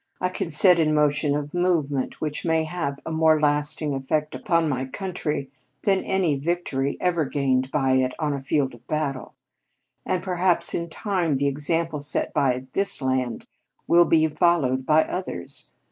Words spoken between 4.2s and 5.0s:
upon my